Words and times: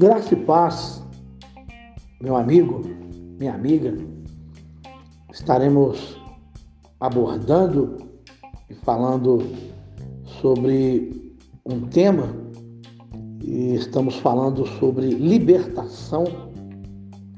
Graça 0.00 0.32
e 0.32 0.36
paz, 0.46 1.02
meu 2.22 2.34
amigo, 2.34 2.80
minha 3.38 3.52
amiga, 3.52 3.94
estaremos 5.30 6.18
abordando 6.98 7.98
e 8.70 8.74
falando 8.76 9.46
sobre 10.40 11.36
um 11.66 11.82
tema 11.82 12.34
e 13.44 13.74
estamos 13.74 14.16
falando 14.16 14.66
sobre 14.78 15.06
libertação, 15.10 16.24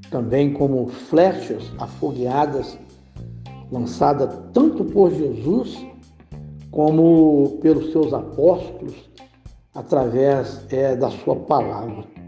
também 0.09 0.53
como 0.53 0.87
flechas 0.87 1.69
afogueadas 1.81 2.79
lançada 3.73 4.29
tanto 4.53 4.85
por 4.85 5.11
Jesus 5.11 5.85
como 6.71 7.59
pelos 7.61 7.91
seus 7.91 8.15
apóstolos 8.15 9.11
através 9.75 10.65
é, 10.71 10.95
da 10.95 11.11
sua 11.11 11.35
palavra 11.35 12.22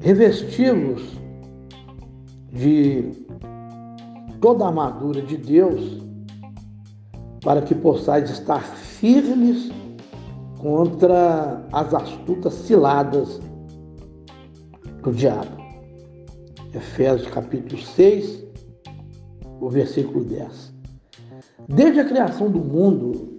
revestivos 0.00 1.02
de 2.50 3.10
toda 4.40 4.64
a 4.64 4.68
armadura 4.68 5.20
de 5.22 5.36
Deus, 5.36 6.02
para 7.42 7.62
que 7.62 7.74
possais 7.74 8.30
estar 8.30 8.62
firmes 8.62 9.70
contra 10.58 11.66
as 11.72 11.94
astutas 11.94 12.54
ciladas 12.54 13.40
do 15.02 15.12
diabo. 15.12 15.60
Efésios 16.74 17.30
capítulo 17.30 17.80
6, 17.80 18.44
o 19.60 19.68
versículo 19.68 20.24
10. 20.24 20.74
Desde 21.68 22.00
a 22.00 22.04
criação 22.04 22.50
do 22.50 22.58
mundo, 22.58 23.38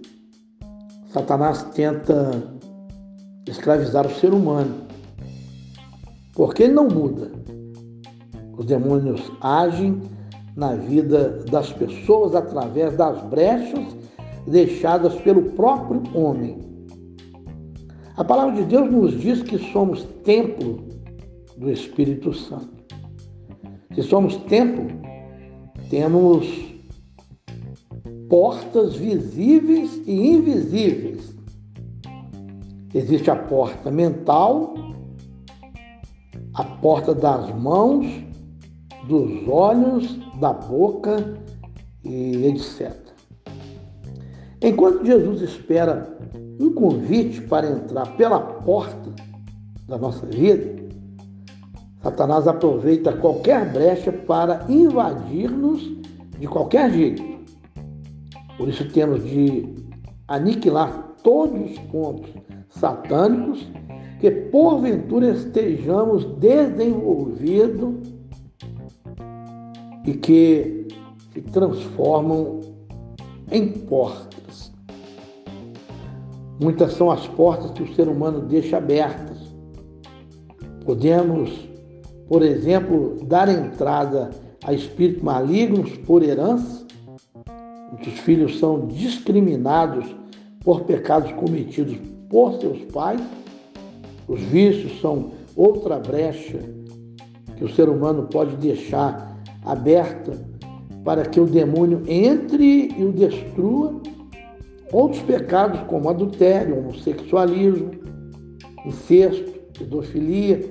Satanás 1.12 1.62
tenta 1.74 2.30
escravizar 3.46 4.06
o 4.06 4.10
ser 4.10 4.32
humano 4.32 4.91
porque 6.32 6.64
ele 6.64 6.72
não 6.72 6.88
muda. 6.88 7.30
Os 8.56 8.66
demônios 8.66 9.32
agem 9.40 10.00
na 10.56 10.74
vida 10.74 11.42
das 11.50 11.72
pessoas 11.72 12.34
através 12.34 12.96
das 12.96 13.22
brechas 13.24 13.96
deixadas 14.46 15.14
pelo 15.16 15.42
próprio 15.52 16.02
homem. 16.14 16.58
A 18.16 18.24
palavra 18.24 18.56
de 18.56 18.64
Deus 18.64 18.90
nos 18.90 19.18
diz 19.18 19.42
que 19.42 19.58
somos 19.72 20.04
templo 20.24 20.84
do 21.56 21.70
Espírito 21.70 22.34
Santo. 22.34 22.82
Se 23.94 24.02
somos 24.02 24.36
templo, 24.36 24.86
temos 25.88 26.46
portas 28.28 28.96
visíveis 28.96 30.00
e 30.06 30.34
invisíveis. 30.34 31.34
Existe 32.94 33.30
a 33.30 33.36
porta 33.36 33.90
mental 33.90 34.74
a 36.54 36.64
porta 36.64 37.14
das 37.14 37.52
mãos, 37.54 38.06
dos 39.08 39.48
olhos, 39.48 40.18
da 40.40 40.52
boca 40.52 41.38
e 42.04 42.46
etc. 42.46 42.92
Enquanto 44.60 45.04
Jesus 45.04 45.42
espera 45.42 46.16
um 46.60 46.72
convite 46.72 47.40
para 47.42 47.68
entrar 47.68 48.16
pela 48.16 48.38
porta 48.38 49.10
da 49.88 49.98
nossa 49.98 50.24
vida, 50.26 50.82
Satanás 52.02 52.46
aproveita 52.46 53.12
qualquer 53.12 53.72
brecha 53.72 54.12
para 54.12 54.64
invadir-nos 54.68 55.80
de 56.38 56.46
qualquer 56.46 56.92
jeito. 56.92 57.22
Por 58.56 58.68
isso 58.68 58.88
temos 58.90 59.24
de 59.24 59.68
aniquilar 60.28 61.14
todos 61.22 61.70
os 61.70 61.78
pontos 61.78 62.30
satânicos 62.68 63.66
que 64.22 64.30
porventura 64.30 65.30
estejamos 65.32 66.24
desenvolvidos 66.36 67.96
e 70.06 70.14
que 70.14 70.86
se 71.32 71.40
transformam 71.40 72.60
em 73.50 73.68
portas. 73.68 74.72
Muitas 76.60 76.92
são 76.92 77.10
as 77.10 77.26
portas 77.26 77.72
que 77.72 77.82
o 77.82 77.94
ser 77.96 78.06
humano 78.06 78.42
deixa 78.42 78.76
abertas. 78.76 79.38
Podemos, 80.84 81.68
por 82.28 82.42
exemplo, 82.42 83.16
dar 83.24 83.48
entrada 83.48 84.30
a 84.62 84.72
espíritos 84.72 85.24
malignos 85.24 85.98
por 85.98 86.22
herança. 86.22 86.86
Muitos 87.90 88.20
filhos 88.20 88.60
são 88.60 88.86
discriminados 88.86 90.14
por 90.60 90.82
pecados 90.82 91.32
cometidos 91.32 91.96
por 92.30 92.60
seus 92.60 92.84
pais 92.84 93.20
os 94.28 94.40
vícios 94.40 95.00
são 95.00 95.32
outra 95.56 95.98
brecha 95.98 96.58
que 97.56 97.64
o 97.64 97.68
ser 97.68 97.88
humano 97.88 98.28
pode 98.30 98.56
deixar 98.56 99.40
aberta 99.64 100.32
para 101.04 101.24
que 101.24 101.40
o 101.40 101.46
demônio 101.46 102.02
entre 102.06 102.92
e 102.96 103.04
o 103.04 103.12
destrua. 103.12 104.00
Outros 104.92 105.22
pecados, 105.22 105.80
como 105.88 106.08
adultério, 106.08 106.78
homossexualismo, 106.78 107.90
incesto, 108.84 109.50
pedofilia, 109.78 110.70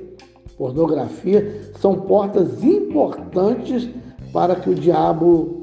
pornografia, 0.58 1.72
são 1.80 1.96
portas 1.96 2.64
importantes 2.64 3.90
para 4.32 4.56
que 4.56 4.70
o 4.70 4.76
diabo 4.76 5.60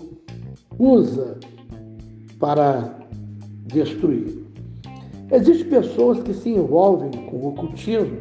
usa 0.79 1.39
para 2.39 2.99
destruir. 3.67 4.48
Existem 5.31 5.69
pessoas 5.69 6.23
que 6.23 6.33
se 6.33 6.51
envolvem 6.51 7.11
com 7.27 7.37
o 7.37 7.49
ocultismo, 7.49 8.19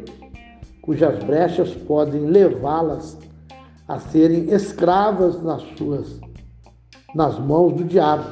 cujas 0.81 1.23
brechas 1.23 1.73
podem 1.73 2.21
levá-las 2.25 3.17
a 3.87 3.99
serem 3.99 4.51
escravas 4.53 5.41
nas 5.41 5.61
suas 5.77 6.19
nas 7.15 7.39
mãos 7.39 7.73
do 7.73 7.83
diabo. 7.83 8.25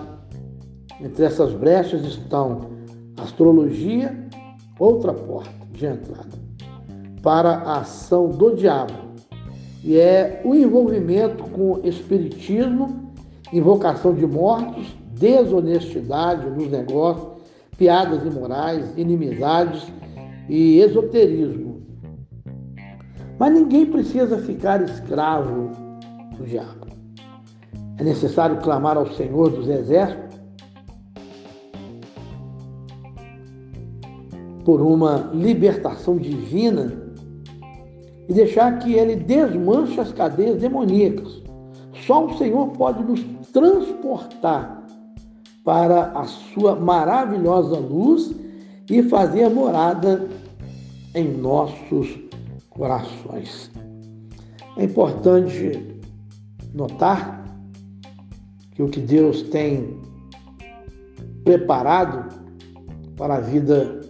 Entre 1.02 1.26
essas 1.26 1.54
brechas 1.54 2.04
estão 2.04 2.70
astrologia, 3.18 4.28
outra 4.78 5.14
porta 5.14 5.52
de 5.72 5.86
entrada 5.86 6.46
para 7.22 7.56
a 7.56 7.80
ação 7.80 8.30
do 8.30 8.56
diabo, 8.56 8.94
e 9.84 9.98
é 9.98 10.42
o 10.46 10.54
envolvimento 10.54 11.44
com 11.46 11.80
espiritismo, 11.84 13.12
invocação 13.52 14.14
de 14.14 14.28
mortos, 14.28 14.96
desonestidade 15.12 16.48
nos 16.52 16.70
negócios, 16.70 17.35
piadas 17.78 18.26
imorais, 18.26 18.98
inimizades 18.98 19.92
e 20.50 20.80
esoterismo. 20.80 21.82
Mas 23.38 23.54
ninguém 23.54 23.86
precisa 23.86 24.38
ficar 24.38 24.82
escravo 24.82 25.72
do 26.38 26.46
diabo. 26.46 26.86
É 27.98 28.04
necessário 28.04 28.58
clamar 28.62 28.98
ao 28.98 29.12
Senhor 29.14 29.50
dos 29.50 29.68
Exércitos 29.68 30.40
por 34.64 34.82
uma 34.82 35.30
libertação 35.34 36.18
divina 36.18 37.06
e 38.28 38.34
deixar 38.34 38.80
que 38.80 38.94
ele 38.94 39.16
desmanche 39.16 40.00
as 40.00 40.12
cadeias 40.12 40.60
demoníacas. 40.60 41.44
Só 42.06 42.26
o 42.26 42.38
Senhor 42.38 42.70
pode 42.70 43.04
nos 43.04 43.24
transportar 43.52 44.85
para 45.66 46.12
a 46.12 46.26
sua 46.26 46.76
maravilhosa 46.76 47.80
luz 47.80 48.34
e 48.88 49.02
fazer 49.02 49.50
morada 49.50 50.30
em 51.16 51.28
nossos 51.28 52.20
corações. 52.70 53.72
É 54.78 54.84
importante 54.84 56.00
notar 56.72 57.44
que 58.74 58.84
o 58.84 58.90
que 58.90 59.00
Deus 59.00 59.42
tem 59.42 60.00
preparado 61.44 62.30
para 63.18 63.38
a 63.38 63.40
vida 63.40 64.02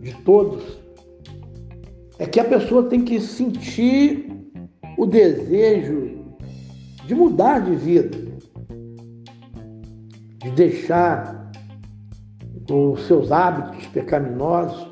de 0.00 0.14
todos 0.24 0.62
é 2.18 2.24
que 2.24 2.40
a 2.40 2.44
pessoa 2.44 2.84
tem 2.84 3.04
que 3.04 3.20
sentir 3.20 4.32
o 4.96 5.04
desejo 5.04 6.24
de 7.04 7.14
mudar 7.14 7.60
de 7.60 7.76
vida 7.76 8.27
deixar 10.58 11.52
os 12.70 13.06
seus 13.06 13.30
hábitos 13.30 13.86
pecaminosos, 13.86 14.88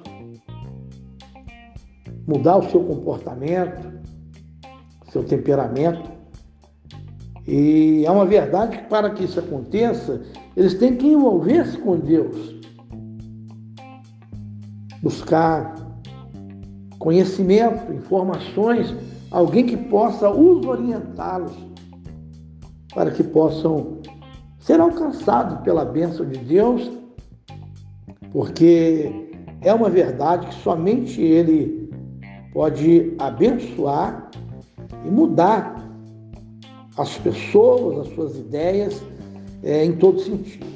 mudar 2.26 2.56
o 2.58 2.70
seu 2.70 2.82
comportamento, 2.84 4.00
seu 5.10 5.24
temperamento. 5.24 6.10
E 7.46 8.04
é 8.06 8.10
uma 8.10 8.24
verdade 8.24 8.78
que 8.78 8.84
para 8.84 9.10
que 9.10 9.24
isso 9.24 9.38
aconteça, 9.40 10.22
eles 10.56 10.74
têm 10.74 10.96
que 10.96 11.06
envolver-se 11.06 11.76
com 11.78 11.98
Deus, 11.98 12.56
buscar 15.02 15.74
conhecimento, 16.98 17.92
informações, 17.92 18.94
alguém 19.30 19.66
que 19.66 19.76
possa 19.76 20.30
os 20.30 20.64
orientá-los 20.64 21.52
para 22.94 23.10
que 23.10 23.22
possam 23.22 23.95
ser 24.66 24.80
alcançado 24.80 25.62
pela 25.62 25.84
bênção 25.84 26.28
de 26.28 26.40
Deus, 26.40 26.90
porque 28.32 29.12
é 29.60 29.72
uma 29.72 29.88
verdade 29.88 30.48
que 30.48 30.54
somente 30.56 31.22
Ele 31.22 31.88
pode 32.52 33.14
abençoar 33.16 34.28
e 35.04 35.08
mudar 35.08 35.88
as 36.96 37.16
pessoas, 37.18 38.08
as 38.08 38.14
suas 38.16 38.36
ideias 38.36 39.04
é, 39.62 39.84
em 39.84 39.92
todo 39.92 40.18
sentido. 40.18 40.66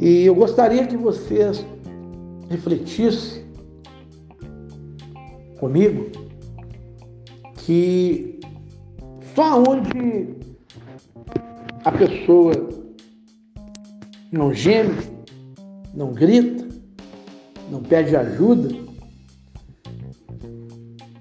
E 0.00 0.24
eu 0.24 0.34
gostaria 0.34 0.84
que 0.84 0.96
vocês 0.96 1.64
refletissem 2.50 3.44
comigo 5.60 6.10
que 7.54 8.40
só 9.36 9.62
onde 9.62 10.34
a 11.84 11.92
pessoa 11.92 12.54
não 14.32 14.52
geme, 14.52 14.96
não 15.94 16.12
grita, 16.12 16.66
não 17.70 17.82
pede 17.82 18.16
ajuda, 18.16 18.74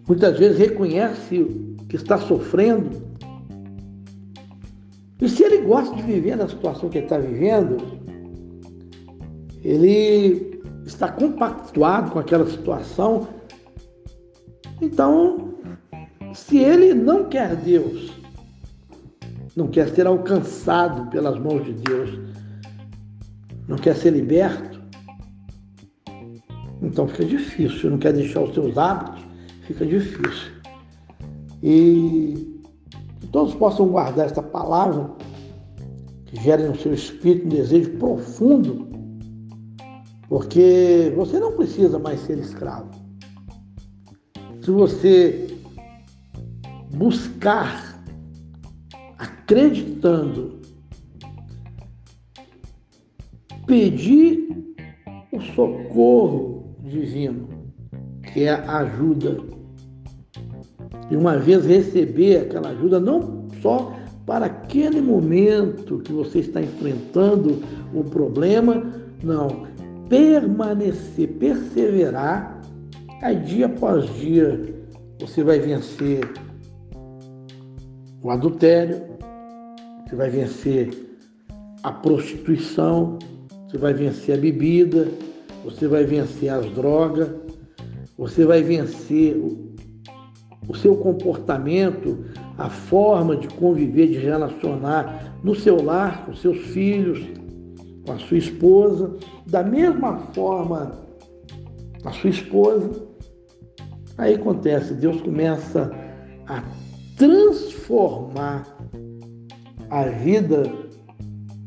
muitas 0.08 0.40
vezes 0.40 0.58
reconhece 0.58 1.46
que 1.90 1.96
está 1.96 2.18
sofrendo. 2.18 3.04
E 5.22 5.30
se 5.30 5.44
ele 5.44 5.60
gosta 5.60 5.96
de 5.96 6.02
viver 6.02 6.38
na 6.38 6.48
situação 6.48 6.90
que 6.90 6.98
ele 6.98 7.06
está 7.06 7.18
vivendo, 7.18 7.78
ele 9.64 10.62
está 10.86 11.10
compactuado 11.12 12.12
com 12.12 12.20
aquela 12.20 12.50
situação. 12.50 13.28
Então, 14.82 15.54
se 16.34 16.58
ele 16.58 16.94
não 16.94 17.26
quer 17.26 17.56
Deus, 17.56 18.23
não 19.56 19.68
quer 19.68 19.90
ser 19.90 20.08
alcançado 20.08 21.10
pelas 21.10 21.38
mãos 21.40 21.64
de 21.64 21.74
Deus, 21.74 22.20
não 23.68 23.78
quer 23.78 23.96
ser 23.96 24.12
liberto, 24.12 24.84
então 26.84 27.08
fica 27.08 27.26
difícil. 27.26 27.90
Não 27.92 27.98
quer 27.98 28.14
deixar 28.14 28.42
os 28.42 28.54
seus 28.54 28.78
hábitos, 28.78 29.24
fica 29.62 29.86
difícil. 29.86 30.52
E 31.64 32.62
que 33.22 33.28
todos 33.28 33.56
possam 33.56 33.88
guardar 33.88 34.26
esta 34.26 34.44
palavra, 34.44 35.10
que 36.26 36.36
gere 36.42 36.68
no 36.68 36.76
seu 36.76 36.94
espírito 36.94 37.46
um 37.46 37.50
desejo 37.50 37.92
profundo, 37.92 38.90
porque 40.28 41.14
você 41.16 41.40
não 41.40 41.54
precisa 41.54 41.98
mais 41.98 42.20
ser 42.20 42.38
escravo. 42.38 42.92
Se 44.62 44.72
você 44.72 45.58
buscar 46.96 47.93
acreditando, 49.44 50.62
pedir 53.68 54.76
o 55.32 55.42
socorro 55.42 56.76
divino, 56.82 57.50
que 58.32 58.44
é 58.44 58.52
a 58.52 58.78
ajuda. 58.80 59.38
E 61.12 61.16
uma 61.16 61.38
vez 61.38 61.66
receber 61.66 62.38
aquela 62.38 62.70
ajuda, 62.70 63.00
não 63.00 63.50
só 63.62 63.94
para 64.26 64.46
aquele 64.46 65.02
momento 65.02 66.00
que 66.00 66.14
você 66.14 66.40
está 66.40 66.62
enfrentando 66.62 67.62
o 67.94 68.04
problema, 68.06 68.82
não, 69.22 69.68
permanecer, 70.08 71.28
perseverar, 71.34 72.62
aí 73.22 73.36
dia 73.42 73.66
após 73.66 74.10
dia 74.16 74.74
você 75.20 75.44
vai 75.44 75.60
vencer 75.60 76.22
o 78.22 78.30
adultério, 78.32 79.13
você 80.14 80.16
vai 80.16 80.30
vencer 80.30 80.90
a 81.82 81.92
prostituição, 81.92 83.18
você 83.68 83.78
vai 83.80 83.94
vencer 83.94 84.38
a 84.38 84.40
bebida, 84.40 85.08
você 85.64 85.88
vai 85.88 86.06
vencer 86.06 86.50
as 86.50 86.70
drogas, 86.72 87.30
você 88.16 88.46
vai 88.46 88.62
vencer 88.62 89.36
o 89.36 90.76
seu 90.76 90.96
comportamento, 90.96 92.26
a 92.60 92.70
forma 92.70 93.36
de 93.36 93.48
conviver, 93.48 94.08
de 94.08 94.20
relacionar 94.20 95.40
no 95.44 95.56
seu 95.56 95.82
lar, 95.82 96.26
com 96.26 96.36
seus 96.36 96.60
filhos, 96.60 97.20
com 98.06 98.14
a 98.14 98.20
sua 98.20 98.38
esposa, 98.38 99.16
da 99.48 99.64
mesma 99.64 100.20
forma 100.34 100.92
a 102.06 102.12
sua 102.12 102.30
esposa. 102.30 102.92
Aí 104.20 104.36
acontece, 104.36 104.94
Deus 104.94 105.20
começa 105.22 105.92
a 106.46 106.64
transformar 107.18 108.73
a 109.94 110.06
vida 110.06 110.64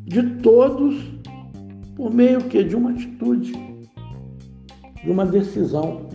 de 0.05 0.20
todos 0.40 0.96
por 1.94 2.12
meio 2.12 2.40
que 2.40 2.64
de 2.64 2.75
uma 2.75 2.90
atitude, 2.90 3.52
de 5.05 5.08
uma 5.08 5.25
decisão. 5.25 6.08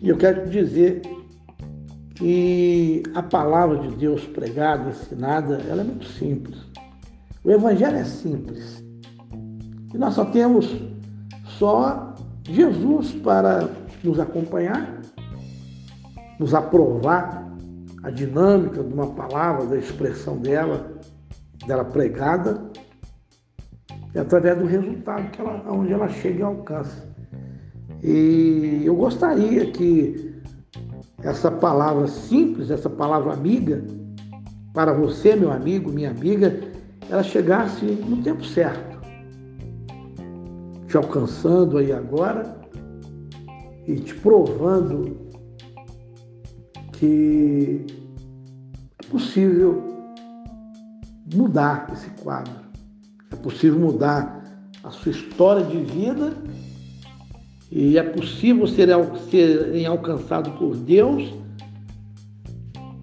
E 0.00 0.08
eu 0.10 0.16
quero 0.16 0.48
dizer 0.48 1.02
que 2.14 3.02
a 3.16 3.22
palavra 3.22 3.78
de 3.78 3.96
Deus 3.96 4.24
pregada, 4.26 4.90
ensinada, 4.90 5.60
ela 5.68 5.80
é 5.80 5.84
muito 5.84 6.06
simples. 6.06 6.56
O 7.42 7.50
evangelho 7.50 7.96
é 7.96 8.04
simples. 8.04 8.84
E 9.92 9.98
nós 9.98 10.14
só 10.14 10.24
temos 10.24 10.72
só 11.58 12.14
Jesus 12.48 13.10
para 13.24 13.68
nos 14.04 14.20
acompanhar, 14.20 15.02
nos 16.38 16.54
aprovar 16.54 17.52
a 18.04 18.10
dinâmica 18.10 18.84
de 18.84 18.94
uma 18.94 19.08
palavra, 19.08 19.66
da 19.66 19.76
expressão 19.76 20.38
dela, 20.38 20.97
dela 21.68 21.84
pregada, 21.84 22.70
e 24.14 24.18
através 24.18 24.58
do 24.58 24.64
resultado 24.64 25.30
que 25.30 25.40
ela, 25.40 25.62
onde 25.70 25.92
ela 25.92 26.08
chega 26.08 26.40
e 26.40 26.42
alcança. 26.42 27.06
E 28.02 28.82
eu 28.84 28.96
gostaria 28.96 29.70
que 29.70 30.34
essa 31.22 31.50
palavra 31.50 32.06
simples, 32.08 32.70
essa 32.70 32.88
palavra 32.88 33.34
amiga, 33.34 33.84
para 34.72 34.92
você, 34.92 35.36
meu 35.36 35.52
amigo, 35.52 35.92
minha 35.92 36.10
amiga, 36.10 36.58
ela 37.10 37.22
chegasse 37.22 37.84
no 37.84 38.22
tempo 38.22 38.44
certo, 38.44 38.98
te 40.86 40.96
alcançando 40.96 41.76
aí 41.76 41.92
agora 41.92 42.56
e 43.86 43.96
te 43.96 44.14
provando 44.14 45.16
que 46.92 47.86
é 49.02 49.06
possível 49.10 49.87
mudar 51.34 51.88
esse 51.92 52.08
quadro. 52.22 52.54
É 53.30 53.36
possível 53.36 53.78
mudar 53.78 54.42
a 54.82 54.90
sua 54.90 55.12
história 55.12 55.64
de 55.64 55.78
vida 55.78 56.32
e 57.70 57.98
é 57.98 58.02
possível 58.02 58.66
ser, 58.66 58.88
ser 59.30 59.86
alcançado 59.86 60.50
por 60.52 60.76
Deus, 60.76 61.32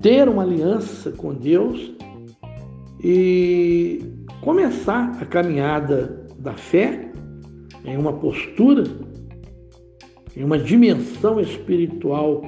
ter 0.01 0.27
uma 0.27 0.43
aliança 0.43 1.11
com 1.11 1.33
Deus 1.33 1.91
e 3.03 4.03
começar 4.41 5.17
a 5.21 5.25
caminhada 5.25 6.25
da 6.39 6.53
fé 6.53 7.11
em 7.83 7.97
uma 7.97 8.13
postura, 8.13 8.83
em 10.35 10.43
uma 10.43 10.57
dimensão 10.57 11.39
espiritual 11.39 12.41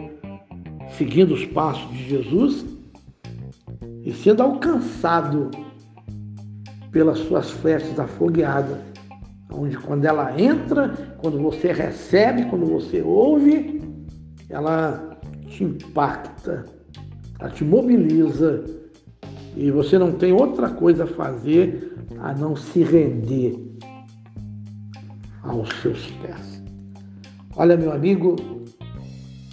seguindo 0.98 1.34
os 1.34 1.46
passos 1.46 1.90
de 1.92 2.10
Jesus 2.10 2.66
e 4.04 4.12
sendo 4.14 4.42
alcançado 4.42 5.52
pelas 6.98 7.20
suas 7.20 7.52
flechas 7.52 8.00
afogueadas, 8.00 8.80
onde 9.54 9.78
quando 9.78 10.04
ela 10.04 10.42
entra, 10.42 11.16
quando 11.20 11.40
você 11.40 11.72
recebe, 11.72 12.46
quando 12.46 12.66
você 12.66 13.04
ouve, 13.04 13.80
ela 14.50 15.16
te 15.48 15.64
impacta, 15.64 16.66
ela 17.40 17.52
te 17.52 17.64
mobiliza 17.64 18.64
e 19.56 19.70
você 19.70 20.00
não 20.00 20.14
tem 20.14 20.34
outra 20.34 20.72
coisa 20.72 21.04
a 21.04 21.08
fazer 21.08 21.94
a 22.18 22.34
não 22.34 22.56
se 22.56 22.82
render 22.82 23.56
aos 25.44 25.70
seus 25.84 26.10
pés. 26.14 26.64
Olha, 27.56 27.78
meu 27.78 27.92
amigo, 27.92 28.38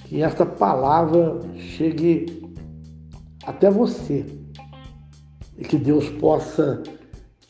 que 0.07 0.23
esta 0.23 0.47
palavra 0.47 1.41
chegue 1.59 2.43
até 3.45 3.71
você 3.71 4.25
e 5.59 5.63
que 5.63 5.77
Deus 5.77 6.09
possa 6.09 6.83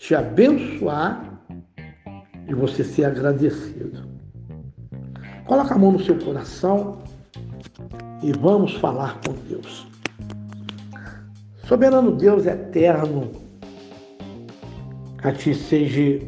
te 0.04 0.14
abençoar 0.14 1.40
e 2.46 2.52
você 2.52 2.84
ser 2.84 3.06
agradecido. 3.06 4.06
Coloca 5.46 5.74
a 5.74 5.78
mão 5.78 5.92
no 5.92 6.04
seu 6.04 6.18
coração 6.18 6.98
e 8.22 8.30
vamos 8.32 8.74
falar 8.74 9.18
com 9.22 9.32
Deus. 9.48 9.86
Soberano 11.66 12.12
Deus 12.12 12.44
eterno, 12.44 13.30
a 15.22 15.32
ti 15.32 15.54
seja 15.54 16.22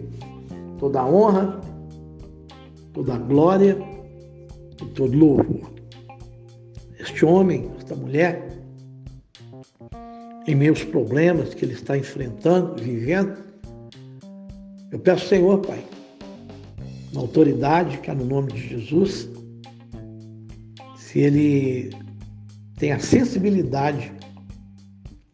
toda 0.79 1.01
a 1.01 1.07
honra, 1.07 1.61
toda 2.95 3.15
a 3.15 3.19
glória 3.19 3.77
e 4.81 4.87
todo 4.87 5.15
louvor 5.19 5.77
este 6.99 7.27
homem, 7.27 7.71
esta 7.77 7.95
mulher, 7.95 8.59
em 10.47 10.55
meus 10.55 10.83
problemas 10.83 11.53
que 11.53 11.65
ele 11.65 11.75
está 11.75 11.97
enfrentando, 11.97 12.83
vivendo, 12.83 13.46
eu 14.93 14.99
peço, 14.99 15.29
Senhor, 15.29 15.59
Pai, 15.61 15.85
na 17.13 17.21
autoridade 17.21 17.99
que 17.99 18.11
é 18.11 18.15
no 18.15 18.25
nome 18.25 18.53
de 18.53 18.69
Jesus, 18.69 19.29
se 20.97 21.21
ele 21.21 21.91
tem 22.79 22.93
a 22.93 22.99
sensibilidade 22.99 24.13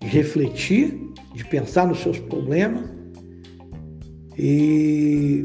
de 0.00 0.06
refletir, 0.06 0.98
de 1.34 1.44
pensar 1.44 1.86
nos 1.86 1.98
seus 2.00 2.18
problemas 2.18 2.88
e 4.38 5.44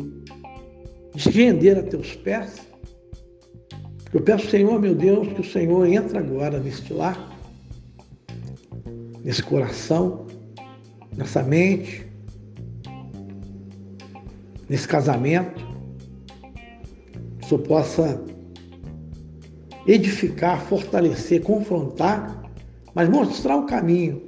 de 1.13 1.21
se 1.21 1.29
render 1.31 1.77
a 1.77 1.83
teus 1.83 2.15
pés. 2.15 2.67
Eu 4.13 4.21
peço, 4.21 4.49
Senhor, 4.49 4.79
meu 4.79 4.95
Deus, 4.95 5.27
que 5.33 5.41
o 5.41 5.43
Senhor 5.43 5.85
entre 5.85 6.17
agora 6.17 6.59
neste 6.59 6.93
lar, 6.93 7.37
nesse 9.23 9.43
coração, 9.43 10.25
nessa 11.15 11.43
mente, 11.43 12.06
nesse 14.69 14.87
casamento, 14.87 15.65
que 17.39 17.45
o 17.45 17.49
Senhor 17.49 17.61
possa 17.63 18.23
edificar, 19.87 20.61
fortalecer, 20.61 21.41
confrontar, 21.41 22.43
mas 22.93 23.07
mostrar 23.09 23.55
o 23.57 23.65
caminho, 23.65 24.21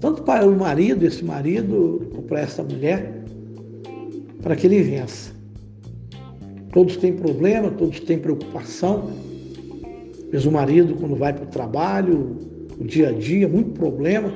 tanto 0.00 0.22
para 0.22 0.46
o 0.46 0.56
marido, 0.56 1.04
esse 1.04 1.24
marido, 1.24 2.10
ou 2.14 2.22
para 2.22 2.40
essa 2.40 2.62
mulher, 2.62 3.24
para 4.42 4.54
que 4.54 4.66
ele 4.66 4.82
vença. 4.82 5.34
Todos 6.72 6.96
têm 6.98 7.14
problema, 7.14 7.70
todos 7.70 8.00
têm 8.00 8.18
preocupação. 8.18 9.10
Mas 10.32 10.44
o 10.44 10.52
marido, 10.52 10.94
quando 10.94 11.16
vai 11.16 11.32
para 11.32 11.44
o 11.44 11.48
trabalho, 11.48 12.36
o 12.78 12.84
dia 12.84 13.08
a 13.08 13.12
dia, 13.12 13.48
muito 13.48 13.70
problema, 13.70 14.32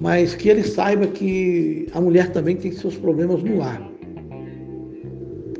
mas 0.00 0.34
que 0.34 0.48
ele 0.48 0.64
saiba 0.64 1.06
que 1.06 1.86
a 1.92 2.00
mulher 2.00 2.32
também 2.32 2.56
tem 2.56 2.72
seus 2.72 2.96
problemas 2.96 3.42
no 3.42 3.58
lar. 3.58 3.88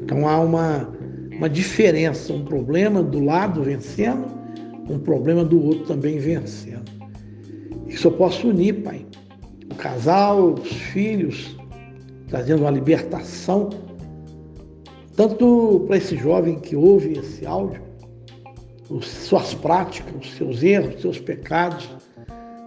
Então 0.09 0.27
há 0.27 0.41
uma, 0.41 0.91
uma 1.37 1.50
diferença, 1.50 2.33
um 2.33 2.43
problema 2.43 3.03
do 3.03 3.23
lado 3.23 3.62
vencendo, 3.62 4.25
um 4.88 4.99
problema 4.99 5.45
do 5.45 5.62
outro 5.62 5.85
também 5.85 6.19
vencendo. 6.19 6.91
Isso 7.87 8.09
eu 8.09 8.12
posso 8.12 8.49
unir, 8.49 8.83
Pai. 8.83 9.05
O 9.71 9.75
casal, 9.75 10.55
os 10.55 10.73
filhos, 10.73 11.55
trazendo 12.27 12.62
uma 12.62 12.71
libertação, 12.71 13.69
tanto 15.15 15.85
para 15.87 15.99
esse 15.99 16.17
jovem 16.17 16.59
que 16.59 16.75
ouve 16.75 17.19
esse 17.19 17.45
áudio, 17.45 17.83
suas 19.03 19.53
práticas, 19.53 20.15
os 20.23 20.37
seus 20.37 20.62
erros, 20.62 20.95
os 20.95 21.03
seus 21.03 21.21
pecados, 21.21 21.87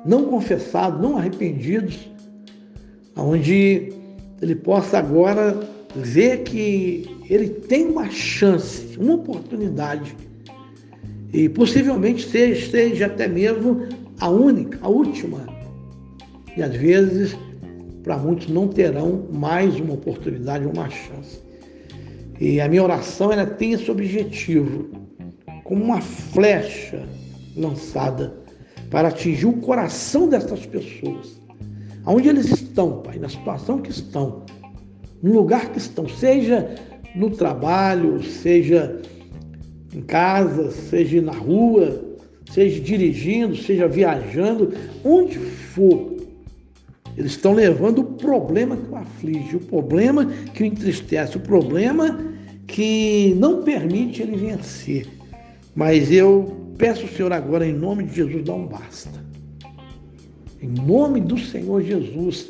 não 0.06 0.26
confessados, 0.26 1.02
não 1.02 1.18
arrependidos, 1.18 2.08
onde 3.16 3.92
ele 4.40 4.54
possa 4.54 5.00
agora 5.00 5.60
ver 5.96 6.44
que 6.44 7.06
ele 7.30 7.50
tem 7.50 7.88
uma 7.88 8.10
chance, 8.10 8.98
uma 8.98 9.16
oportunidade, 9.16 10.16
e 11.34 11.48
possivelmente 11.50 12.28
seja, 12.28 12.70
seja 12.70 13.06
até 13.06 13.28
mesmo 13.28 13.88
a 14.20 14.30
única, 14.30 14.80
a 14.82 14.90
última. 14.90 15.46
E 16.56 16.62
às 16.62 16.76
vezes, 16.76 17.38
para 18.04 18.18
muitos, 18.18 18.48
não 18.48 18.68
terão 18.68 19.28
mais 19.32 19.80
uma 19.80 19.94
oportunidade, 19.94 20.66
uma 20.66 20.90
chance. 20.90 21.40
E 22.40 22.60
a 22.60 22.68
minha 22.68 22.84
oração 22.84 23.32
ela 23.32 23.46
tem 23.46 23.74
esse 23.74 23.90
objetivo, 23.90 24.90
como 25.64 25.84
uma 25.84 26.02
flecha 26.02 27.08
lançada 27.56 28.34
para 28.90 29.08
atingir 29.08 29.46
o 29.46 29.54
coração 29.54 30.28
dessas 30.28 30.66
pessoas. 30.66 31.40
Aonde 32.04 32.30
eles 32.30 32.48
estão, 32.52 33.02
Pai, 33.02 33.18
na 33.20 33.30
situação 33.30 33.80
que 33.80 33.92
estão, 33.92 34.44
no 35.22 35.34
lugar 35.34 35.72
que 35.72 35.78
estão, 35.78 36.08
seja 36.08 36.76
no 37.16 37.30
trabalho, 37.30 38.24
seja 38.24 39.02
em 39.94 40.02
casa, 40.02 40.72
seja 40.72 41.22
na 41.22 41.34
rua, 41.34 42.04
seja 42.52 42.80
dirigindo, 42.80 43.56
seja 43.56 43.88
viajando, 43.88 44.74
onde 45.04 45.38
for, 45.38 46.16
eles 47.18 47.32
estão 47.32 47.54
levando 47.54 48.00
o 48.00 48.04
problema 48.04 48.78
que 48.78 48.90
o 48.90 48.96
aflige, 48.96 49.56
o 49.58 49.60
problema 49.60 50.26
que 50.26 50.64
o 50.64 50.66
entristece, 50.66 51.38
o 51.38 51.42
problema 51.42 52.20
que 52.68 53.36
não 53.38 53.64
permite 53.64 54.22
ele 54.22 54.38
vencer. 54.38 55.08
Mas 55.76 56.12
eu 56.12 56.72
peço 56.78 57.04
ao 57.04 57.10
Senhor 57.10 57.34
agora, 57.34 57.66
em 57.68 57.74
nome 57.74 58.06
de 58.06 58.16
Jesus, 58.16 58.44
dá 58.44 58.54
um 58.54 58.66
basta. 58.66 59.22
Em 60.62 60.68
nome 60.68 61.20
do 61.20 61.38
Senhor 61.38 61.82
Jesus, 61.82 62.50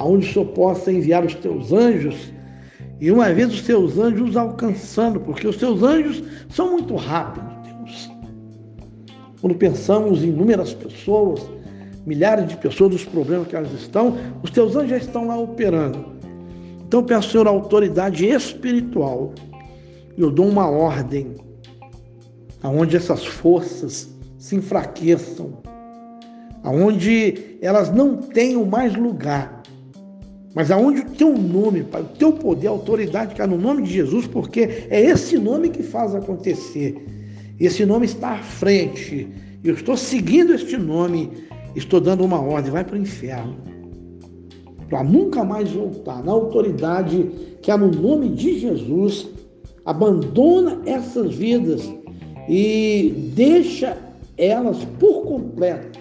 aonde 0.00 0.26
o 0.26 0.32
Senhor 0.32 0.46
possa 0.46 0.90
enviar 0.90 1.22
os 1.26 1.34
teus 1.34 1.72
anjos 1.72 2.32
e 2.98 3.10
uma 3.10 3.32
vez 3.34 3.52
os 3.52 3.60
teus 3.62 3.98
anjos 3.98 4.34
alcançando, 4.34 5.20
porque 5.20 5.46
os 5.46 5.58
teus 5.58 5.82
anjos 5.82 6.24
são 6.48 6.72
muito 6.72 6.96
rápidos, 6.96 7.52
Deus. 7.62 8.10
Quando 9.42 9.54
pensamos 9.56 10.24
em 10.24 10.28
inúmeras 10.28 10.72
pessoas, 10.72 11.46
milhares 12.06 12.48
de 12.48 12.56
pessoas, 12.56 12.92
dos 12.92 13.04
problemas 13.04 13.46
que 13.48 13.56
elas 13.56 13.72
estão, 13.72 14.16
os 14.42 14.50
teus 14.50 14.74
anjos 14.74 14.88
já 14.88 14.96
estão 14.96 15.26
lá 15.26 15.38
operando. 15.38 16.02
Então 16.86 17.04
peço, 17.04 17.30
Senhor, 17.30 17.46
autoridade 17.46 18.26
espiritual. 18.26 19.34
Eu 20.16 20.30
dou 20.30 20.48
uma 20.48 20.68
ordem 20.68 21.34
aonde 22.62 22.96
essas 22.96 23.26
forças 23.26 24.08
se 24.38 24.56
enfraqueçam, 24.56 25.58
aonde 26.62 27.58
elas 27.60 27.92
não 27.92 28.16
tenham 28.16 28.64
mais 28.64 28.94
lugar 28.96 29.59
mas 30.54 30.70
aonde 30.70 31.00
o 31.00 31.10
teu 31.10 31.36
nome, 31.36 31.84
Pai, 31.84 32.02
o 32.02 32.16
teu 32.16 32.32
poder, 32.32 32.66
a 32.66 32.70
autoridade 32.70 33.34
cai 33.34 33.46
no 33.46 33.56
nome 33.56 33.82
de 33.82 33.92
Jesus, 33.92 34.26
porque 34.26 34.60
é 34.90 35.00
esse 35.00 35.38
nome 35.38 35.68
que 35.68 35.82
faz 35.82 36.14
acontecer. 36.14 37.04
Esse 37.58 37.86
nome 37.86 38.06
está 38.06 38.32
à 38.32 38.38
frente. 38.38 39.28
Eu 39.62 39.74
estou 39.74 39.96
seguindo 39.96 40.52
este 40.52 40.76
nome, 40.76 41.30
estou 41.76 42.00
dando 42.00 42.24
uma 42.24 42.40
ordem, 42.40 42.72
vai 42.72 42.84
para 42.84 42.96
o 42.96 42.98
inferno. 42.98 43.56
Para 44.88 45.04
nunca 45.04 45.44
mais 45.44 45.70
voltar. 45.70 46.24
Na 46.24 46.32
autoridade 46.32 47.30
que 47.62 47.70
há 47.70 47.78
no 47.78 47.90
nome 47.90 48.30
de 48.30 48.58
Jesus, 48.58 49.28
abandona 49.84 50.80
essas 50.84 51.34
vidas 51.34 51.88
e 52.48 53.32
deixa 53.36 53.96
elas 54.36 54.78
por 54.98 55.26
completo 55.26 56.00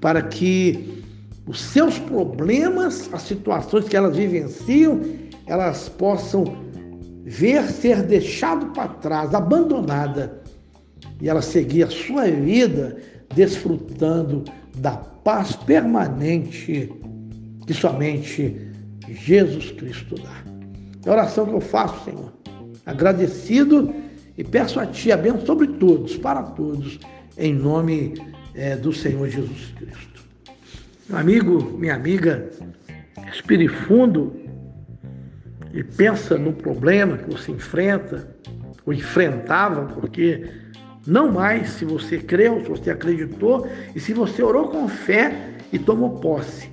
para 0.00 0.20
que 0.22 1.01
os 1.46 1.60
seus 1.60 1.98
problemas, 1.98 3.08
as 3.12 3.22
situações 3.22 3.88
que 3.88 3.96
elas 3.96 4.16
vivenciam, 4.16 5.00
elas 5.46 5.88
possam 5.88 6.44
ver 7.24 7.64
ser 7.64 8.02
deixado 8.02 8.66
para 8.66 8.88
trás, 8.88 9.34
abandonada, 9.34 10.40
e 11.20 11.28
ela 11.28 11.42
seguir 11.42 11.84
a 11.84 11.90
sua 11.90 12.30
vida 12.30 12.96
desfrutando 13.34 14.44
da 14.76 14.92
paz 14.92 15.54
permanente 15.54 16.92
que 17.66 17.74
somente 17.74 18.56
Jesus 19.08 19.70
Cristo 19.72 20.16
dá. 20.16 20.42
É 21.04 21.08
a 21.08 21.12
oração 21.12 21.46
que 21.46 21.54
eu 21.54 21.60
faço, 21.60 22.04
Senhor, 22.04 22.32
agradecido 22.86 23.92
e 24.36 24.44
peço 24.44 24.80
a 24.80 24.86
Ti 24.86 25.12
a 25.12 25.16
bênção 25.16 25.46
sobre 25.46 25.66
todos, 25.66 26.16
para 26.16 26.42
todos, 26.42 26.98
em 27.36 27.54
nome 27.54 28.14
é, 28.54 28.76
do 28.76 28.92
Senhor 28.92 29.28
Jesus 29.28 29.72
Cristo. 29.76 30.11
Amigo, 31.12 31.76
minha 31.78 31.94
amiga, 31.94 32.48
respire 33.26 33.68
fundo 33.68 34.34
e 35.74 35.84
pensa 35.84 36.38
no 36.38 36.54
problema 36.54 37.18
que 37.18 37.30
você 37.30 37.52
enfrenta 37.52 38.34
ou 38.86 38.94
enfrentava, 38.94 39.84
porque 39.92 40.50
não 41.06 41.30
mais 41.30 41.68
se 41.68 41.84
você 41.84 42.16
creu, 42.16 42.62
se 42.62 42.70
você 42.70 42.90
acreditou 42.90 43.68
e 43.94 44.00
se 44.00 44.14
você 44.14 44.42
orou 44.42 44.68
com 44.70 44.88
fé 44.88 45.50
e 45.70 45.78
tomou 45.78 46.18
posse. 46.18 46.70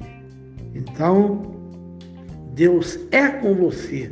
Então, 0.74 1.53
Deus 2.53 2.98
é 3.12 3.27
com 3.27 3.53
você, 3.53 4.10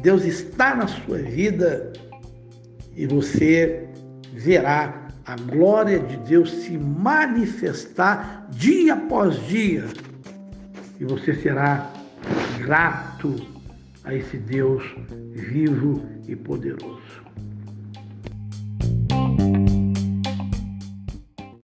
Deus 0.00 0.24
está 0.24 0.74
na 0.74 0.86
sua 0.86 1.18
vida 1.18 1.92
e 2.96 3.06
você 3.06 3.86
verá 4.32 5.05
a 5.26 5.34
glória 5.34 5.98
de 5.98 6.16
Deus 6.18 6.50
se 6.50 6.78
manifestar 6.78 8.46
dia 8.50 8.94
após 8.94 9.36
dia. 9.46 9.84
E 11.00 11.04
você 11.04 11.34
será 11.34 11.90
grato 12.58 13.34
a 14.04 14.14
esse 14.14 14.36
Deus 14.36 14.82
vivo 15.32 16.06
e 16.28 16.36
poderoso. 16.36 17.25